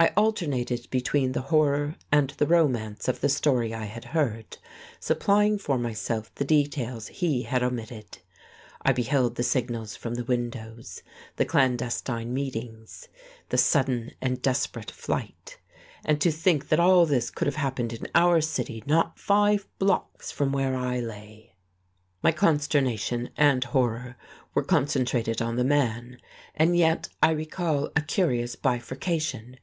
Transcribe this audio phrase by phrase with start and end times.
[0.00, 4.58] I alternated between the horror and the romance of the story I had heard,
[5.00, 8.18] supplying for myself the details he had omitted:
[8.82, 11.02] I beheld the signals from the windows,
[11.36, 13.08] the clandestine meetings,
[13.48, 15.56] the sudden and desperate flight.
[16.04, 20.30] And to think that all this could have happened in our city not five blocks
[20.30, 21.54] from where I lay!
[22.22, 24.16] My consternation and horror
[24.52, 26.18] were concentrated on the man,
[26.54, 29.58] and yet I recall a curious bifurcation.